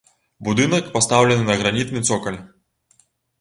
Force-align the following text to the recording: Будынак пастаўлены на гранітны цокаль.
Будынак 0.45 0.85
пастаўлены 0.95 1.43
на 1.49 1.59
гранітны 1.61 2.03
цокаль. 2.09 2.41